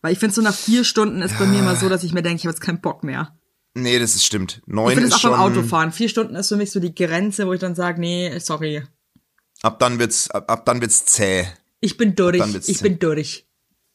[0.01, 2.21] Weil ich finde, so nach vier Stunden ist bei mir mal so, dass ich mir
[2.21, 3.37] denke, ich habe jetzt keinen Bock mehr.
[3.73, 4.61] Nee, das ist stimmt.
[4.65, 5.91] Neun ist es auch schon, beim Autofahren.
[5.91, 8.83] Vier Stunden ist für mich so die Grenze, wo ich dann sage, nee, sorry.
[9.61, 11.45] ab dann wird's, ab, ab dann wird's zäh.
[11.79, 12.55] Ich bin durch.
[12.55, 12.83] Ich zäh.
[12.83, 13.45] bin durch.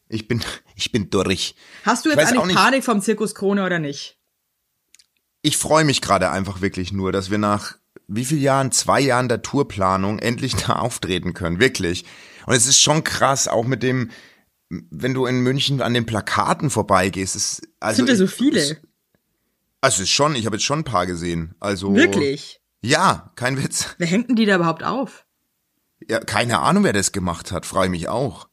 [0.08, 0.42] Ich bin,
[0.74, 1.54] ich bin durch.
[1.84, 4.18] Hast du jetzt nicht- Panik vom Zirkus Krone oder nicht?
[5.42, 9.28] Ich freue mich gerade einfach wirklich nur, dass wir nach wie viel Jahren, zwei Jahren
[9.28, 12.04] der Tourplanung endlich da auftreten können, wirklich.
[12.46, 14.10] Und es ist schon krass, auch mit dem,
[14.68, 18.78] wenn du in München an den Plakaten vorbeigehst, ist also Sind da so viele?
[19.80, 21.54] Also ist schon, ich habe jetzt schon ein paar gesehen.
[21.60, 22.60] Also Wirklich?
[22.82, 23.94] Ja, kein Witz.
[23.98, 25.24] Wer hängt denn die da überhaupt auf?
[26.08, 28.48] Ja, keine Ahnung, wer das gemacht hat, frage ich mich auch.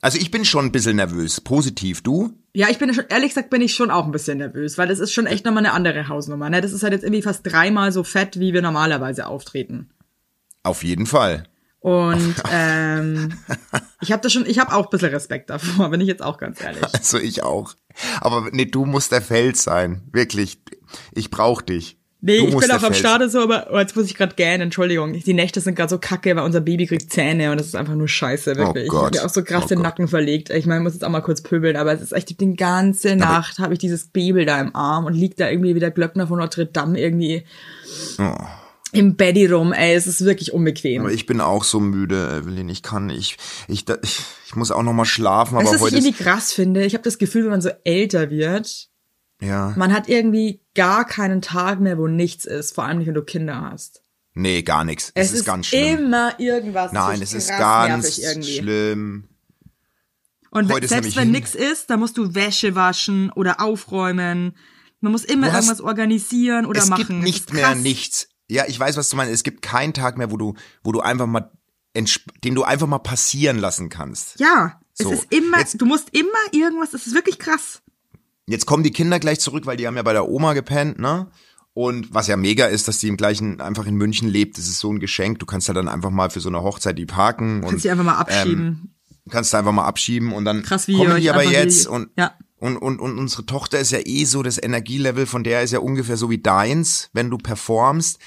[0.00, 1.40] Also ich bin schon ein bisschen nervös.
[1.40, 2.32] Positiv, du?
[2.52, 4.98] Ja, ich bin schon, ehrlich gesagt, bin ich schon auch ein bisschen nervös, weil das
[4.98, 6.50] ist schon echt nochmal eine andere Hausnummer.
[6.50, 6.60] Ne?
[6.60, 9.90] Das ist halt jetzt irgendwie fast dreimal so fett, wie wir normalerweise auftreten.
[10.62, 11.44] Auf jeden Fall.
[11.80, 13.38] Und ähm,
[14.04, 16.38] ich habe da schon, ich habe auch ein bisschen Respekt davor, bin ich jetzt auch
[16.38, 16.82] ganz ehrlich.
[16.92, 17.74] Also ich auch.
[18.20, 20.02] Aber nee, du musst der Fels sein.
[20.12, 20.58] Wirklich.
[21.12, 21.98] Ich brauch dich.
[22.20, 24.62] Nee, du ich bin auch am Start so, aber oh, jetzt muss ich gerade gähnen,
[24.62, 25.12] Entschuldigung.
[25.12, 27.94] Die Nächte sind gerade so kacke, weil unser Baby kriegt Zähne und das ist einfach
[27.94, 28.90] nur scheiße, wirklich.
[28.90, 29.14] Oh Gott.
[29.14, 29.84] Ich habe mir auch so krass Oh den Gott.
[29.84, 30.48] Nacken verlegt.
[30.48, 33.16] Ich meine, ich muss jetzt auch mal kurz pöbeln, aber es ist echt die ganze
[33.16, 36.26] Nacht habe ich dieses Baby da im Arm und liegt da irgendwie wie der Glöckner
[36.26, 37.44] von Notre Dame irgendwie
[38.18, 38.34] Oh.
[38.94, 41.02] Im Betty rum, ey, es ist wirklich unbequem.
[41.02, 42.68] Aber ich bin auch so müde, Evelyn.
[42.68, 43.36] Ich kann, ich,
[43.68, 45.56] ich, ich, ich muss auch noch mal schlafen.
[45.56, 46.84] Weißt Aber was ich irgendwie ist, krass finde?
[46.84, 48.88] Ich habe das Gefühl, wenn man so älter wird,
[49.40, 53.14] ja, man hat irgendwie gar keinen Tag mehr, wo nichts ist, vor allem nicht, wenn
[53.14, 54.02] du Kinder hast.
[54.34, 55.12] nee, gar nichts.
[55.14, 55.98] Es, ist, ganz schlimm.
[56.06, 56.92] immer irgendwas.
[56.92, 59.28] Nein, es ist ganz schlimm.
[60.50, 64.56] Und Heute ist selbst wenn nix ist, dann musst du Wäsche waschen oder aufräumen.
[65.00, 67.06] Man muss immer irgendwas organisieren oder es machen.
[67.06, 68.28] gibt Das nicht ist mehr nichts.
[68.50, 69.32] Ja, ich weiß, was du meinst.
[69.32, 71.50] Es gibt keinen Tag mehr, wo du, wo du einfach mal,
[71.96, 74.38] den du einfach mal passieren lassen kannst.
[74.40, 77.82] Ja, So, es ist immer, jetzt- du musst immer irgendwas, das ist wirklich krass.
[78.46, 81.28] Jetzt kommen die Kinder gleich zurück, weil die haben ja bei der Oma gepennt, ne?
[81.72, 84.78] Und was ja mega ist, dass die im gleichen, einfach in München lebt, das ist
[84.78, 85.40] so ein Geschenk.
[85.40, 87.90] Du kannst ja dann einfach mal für so eine Hochzeit die parken und Kannst dich
[87.90, 88.94] einfach mal abschieben.
[89.30, 91.88] kannst du einfach mal abschieben und dann Krass, wie kommen die aber einfach die- jetzt
[91.88, 92.34] und, Ja.
[92.64, 95.80] Und, und, und unsere Tochter ist ja eh so, das Energielevel von der ist ja
[95.80, 98.18] ungefähr so wie deins, wenn du performst,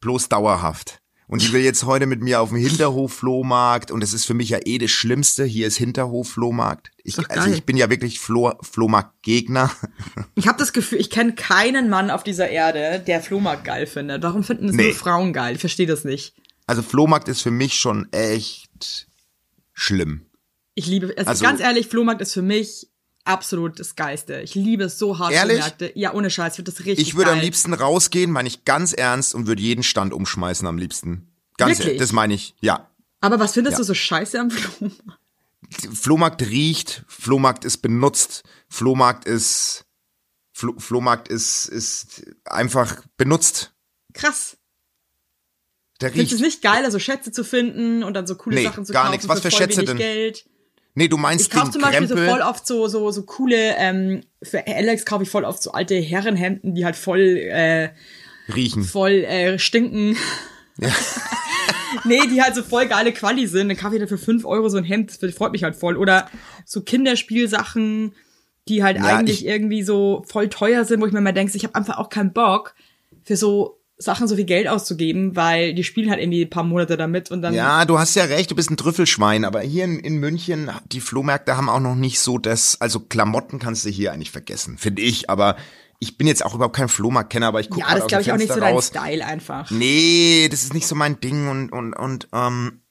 [0.00, 1.00] bloß dauerhaft.
[1.28, 4.48] Und die will jetzt heute mit mir auf dem Hinterhof-Flohmarkt und das ist für mich
[4.50, 5.44] ja eh das Schlimmste.
[5.44, 6.92] Hier ist Hinterhof-Flohmarkt.
[7.02, 9.70] Ich, also ich bin ja wirklich Floh, Flohmarkt-Gegner.
[10.36, 14.22] Ich habe das Gefühl, ich kenne keinen Mann auf dieser Erde, der Flohmarkt geil findet.
[14.22, 14.84] Warum finden das Nee.
[14.84, 15.54] nur Frauen geil?
[15.56, 16.34] Ich verstehe das nicht.
[16.68, 19.08] Also Flohmarkt ist für mich schon echt
[19.72, 20.26] schlimm.
[20.76, 22.86] Ich liebe, also, Also- ganz ehrlich, Flohmarkt ist für mich
[23.26, 24.40] absolut das Geilste.
[24.40, 25.58] Ich liebe es so hart Ehrlich?
[25.58, 25.92] Märkte.
[25.94, 27.38] Ja, ohne Scheiß, finde das richtig Ich würde geil.
[27.38, 31.32] am liebsten rausgehen, meine ich ganz ernst und würde jeden Stand umschmeißen am liebsten.
[31.56, 31.86] Ganz Wirklich?
[31.86, 32.90] ehrlich, das meine ich, ja.
[33.20, 33.78] Aber was findest Ja.
[33.78, 35.20] du so scheiße am Flohmarkt?
[35.94, 39.84] Flohmarkt riecht, Flohmarkt ist benutzt, Flohmarkt ist,
[40.52, 43.72] Flo, Flohmarkt ist, ist einfach benutzt.
[44.14, 44.56] Krass.
[46.00, 46.54] Der Findest du es riecht.
[46.56, 49.12] nicht geil, also Schätze zu finden und dann so coole Nee, Sachen zu gar kaufen
[49.12, 49.28] nichts.
[49.28, 49.96] Was für voll Schätze denn?
[49.96, 50.48] Geld?
[50.98, 53.76] Nee, du Ich meinst kaufe den zum Beispiel so voll oft so, so, so coole,
[53.76, 57.90] ähm, für Alex kaufe ich voll oft so alte Herrenhemden, die halt voll, äh,
[58.52, 58.82] riechen.
[58.82, 60.16] voll äh, stinken.
[62.04, 63.68] nee, die halt so voll geile Quali sind.
[63.68, 65.96] Dann kaufe ich dafür 5 Euro so ein Hemd, das freut mich halt voll.
[65.96, 66.28] Oder
[66.64, 68.14] so Kinderspielsachen,
[68.68, 71.56] die halt Ja, eigentlich ich- irgendwie so voll teuer sind, wo ich mir mal denke,
[71.56, 72.74] ich habe einfach auch keinen Bock
[73.22, 76.96] für so Sachen so viel Geld auszugeben, weil die spielen halt irgendwie ein paar Monate
[76.96, 79.98] damit und dann Ja, du hast ja recht, du bist ein Trüffelschwein, aber hier in,
[80.00, 84.12] in München, die Flohmärkte haben auch noch nicht so das, also Klamotten kannst du hier
[84.12, 85.56] eigentlich vergessen, finde ich, aber
[85.98, 88.36] ich bin jetzt auch überhaupt kein Flohmarktkenner, aber ich gucke ja, das glaube ich auch
[88.36, 88.90] nicht so raus.
[88.90, 89.70] dein Style einfach.
[89.70, 92.82] Nee, das ist nicht so mein Ding und, und, und ähm,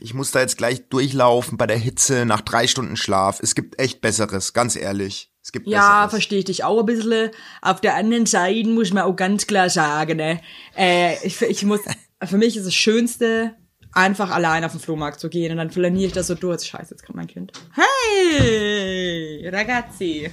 [0.00, 3.40] ich muss da jetzt gleich durchlaufen bei der Hitze nach drei Stunden Schlaf.
[3.40, 5.30] Es gibt echt Besseres, ganz ehrlich.
[5.42, 7.30] Es gibt Ja, verstehe ich dich auch ein bisschen.
[7.60, 10.40] Auf der anderen Seite muss man auch ganz klar sagen, ne,
[10.76, 11.80] äh, ich, ich muss,
[12.24, 13.54] für mich ist das Schönste,
[13.92, 16.62] einfach allein auf den Flohmarkt zu gehen und dann flaniere ich das so durch.
[16.62, 17.52] Scheiße, jetzt kommt mein Kind.
[17.74, 20.32] Hey, ragazzi.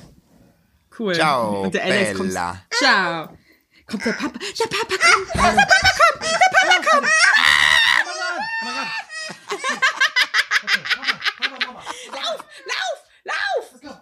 [0.97, 1.13] Cool.
[1.13, 2.29] Ciao, und der Alex kommt.
[2.29, 2.61] Bella.
[2.71, 3.29] Ciao.
[3.87, 4.39] Kommt der Papa.
[4.55, 5.55] Ja, Papa, komm.
[5.55, 6.23] Der Papa kommt.
[6.23, 6.37] Der
[6.67, 7.07] Papa kommt.
[12.11, 13.99] Lauf, lauf, lauf.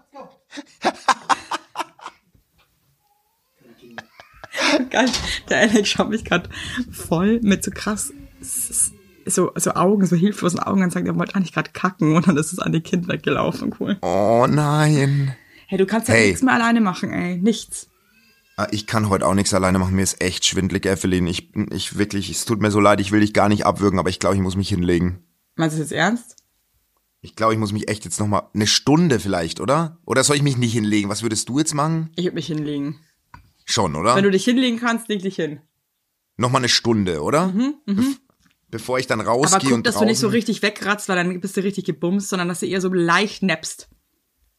[4.89, 5.09] Geil.
[5.49, 6.49] Der Alex schaut mich gerade
[6.91, 8.11] voll mit so krass
[9.25, 12.37] so, so Augen, so hilflosen Augen und sagt, er wollte eigentlich gerade kacken und dann
[12.37, 13.73] ist es an die Kinder weggelaufen.
[13.79, 13.97] Cool.
[14.01, 15.35] Oh nein.
[15.67, 16.27] Hey, du kannst ja Hey.
[16.27, 17.37] nichts mehr alleine machen, ey.
[17.37, 17.89] Nichts.
[18.55, 19.95] Ah, Ich kann heute auch nichts alleine machen.
[19.95, 21.27] Mir ist echt schwindelig, Evelyn.
[21.27, 24.09] Ich, ich wirklich, es tut mir so leid, ich will dich gar nicht abwürgen, aber
[24.09, 25.19] ich glaube, ich muss mich hinlegen.
[25.55, 26.35] Meinst du das jetzt ernst?
[27.21, 29.97] Ich glaube, ich muss mich echt jetzt noch mal eine Stunde vielleicht, oder?
[30.05, 31.09] Oder soll ich mich nicht hinlegen?
[31.09, 32.11] Was würdest du jetzt machen?
[32.15, 32.99] Ich würde mich hinlegen.
[33.69, 34.15] Schon, oder?
[34.15, 35.59] Wenn du dich hinlegen kannst, leg dich hin.
[36.37, 37.53] noch mal eine Stunde, oder?
[37.85, 38.19] Bef
[38.69, 41.15] bevor ich dann Aber rausgehe guck, und dass du nicht so draußen- richtig wegratzt, weil
[41.15, 43.89] dann bist du richtig gebumst, sondern dass du eher so leicht nappst.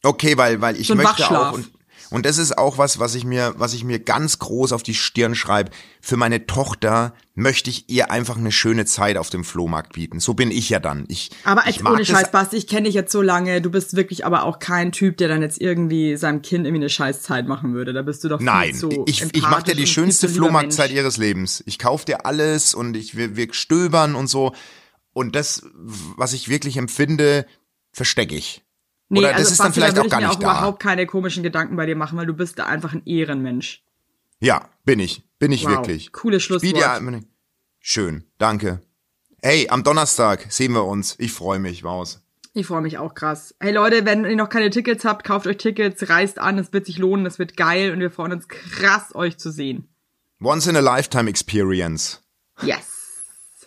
[0.03, 1.71] Okay, weil weil ich So möchte auch und
[2.11, 4.95] Und das ist auch was, was ich mir, was ich mir ganz groß auf die
[4.95, 5.71] Stirn schreibe.
[6.01, 10.19] Für meine Tochter möchte ich ihr einfach eine schöne Zeit auf dem Flohmarkt bieten.
[10.19, 11.05] So bin ich ja dann.
[11.07, 14.25] Ich, Aber ich ohne Scheiß, Basti, ich kenne dich jetzt so lange, du bist wirklich
[14.25, 17.93] aber auch kein Typ, der dann jetzt irgendwie seinem Kind irgendwie eine Scheißzeit machen würde.
[17.93, 21.63] Da bist du doch Nein, zu ich, ich mache dir die schönste Flohmarktzeit ihres Lebens.
[21.67, 24.53] Ich kauf dir alles und ich, wir, wir stöbern und so.
[25.13, 27.45] Und das, was ich wirklich empfinde,
[27.91, 28.63] verstecke ich.
[29.11, 30.41] Nee, Oder das also ist dann Basti, vielleicht da auch gar ich mir nicht auch
[30.41, 30.51] da.
[30.59, 33.83] überhaupt keine komischen Gedanken bei dir machen, weil du bist da einfach ein Ehrenmensch.
[34.39, 35.23] Ja, bin ich.
[35.39, 36.11] Bin ich Wow, wirklich.
[36.11, 36.75] cooles Schlusswort.
[36.75, 37.21] dir-
[37.79, 38.81] Schön, danke.
[39.41, 41.15] Hey, am Donnerstag sehen wir uns.
[41.17, 42.21] Ich freue mich, Maus.
[42.53, 43.55] Ich freue mich auch krass.
[43.59, 46.85] Hey Leute, wenn ihr noch keine Tickets habt, kauft euch Tickets, reist an, es wird
[46.87, 49.87] sich lohnen, es wird geil und wir freuen uns krass, euch zu sehen.
[50.41, 52.21] Once in a lifetime experience.
[52.61, 53.61] Yes.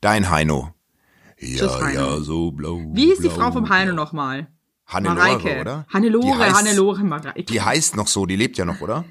[0.00, 0.74] Dein Heino.
[1.38, 2.00] Tschüss, Ja, Heino.
[2.00, 2.80] ja, so blau.
[2.92, 4.48] Wie hieß die blau, Frau vom Heino nochmal?
[4.86, 5.60] Hannelore, Mareike.
[5.60, 5.86] oder?
[5.88, 7.44] Hannelore, die heißt, Hannelore, Mareike.
[7.44, 9.04] Die heißt noch so, die lebt ja noch, oder?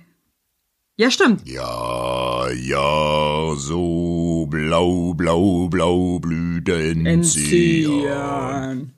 [0.98, 1.48] ja, stimmt.
[1.48, 8.94] Ja, ja, so blau, blau, blau Blüten Enzian.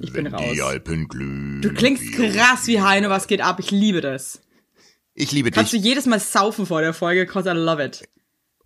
[0.00, 0.42] Ich bin raus.
[0.52, 1.62] die Alpen glühen.
[1.62, 3.60] Du klingst krass wie Heino, was geht ab?
[3.60, 4.40] Ich liebe das.
[5.14, 5.86] Ich liebe Kannst du dich.
[5.86, 8.02] jedes Mal saufen vor der Folge, cause I love it.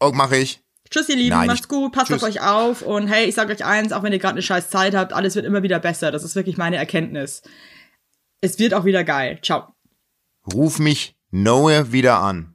[0.00, 0.62] Oh, mach ich.
[0.90, 2.22] Tschüss, ihr Lieben, Nein, macht's gut, passt Tschüss.
[2.22, 4.70] auf euch auf und hey, ich sag euch eins, auch wenn ihr gerade eine scheiß
[4.70, 6.10] Zeit habt, alles wird immer wieder besser.
[6.10, 7.42] Das ist wirklich meine Erkenntnis.
[8.40, 9.38] Es wird auch wieder geil.
[9.42, 9.74] Ciao.
[10.52, 12.54] Ruf mich Noah wieder an.